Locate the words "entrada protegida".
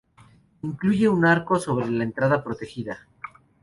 2.03-3.07